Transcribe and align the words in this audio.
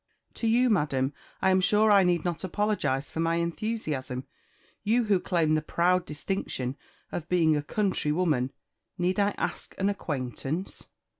To 0.33 0.47
you, 0.47 0.71
Madam, 0.71 1.13
I 1.43 1.51
am 1.51 1.61
sure 1.61 1.91
I 1.91 2.01
need 2.01 2.25
not 2.25 2.43
apologise 2.43 3.11
for 3.11 3.19
my 3.19 3.35
enthusiasm 3.35 4.23
you 4.83 5.03
who 5.03 5.19
claim 5.19 5.53
the 5.53 5.61
proud 5.61 6.07
distinction 6.07 6.75
of 7.11 7.29
being 7.29 7.55
a 7.55 7.61
country 7.61 8.11
woman, 8.11 8.51
need 8.97 9.19
I 9.19 9.35
ask 9.37 9.75
an 9.77 9.89
acquaintance?" 9.89 10.85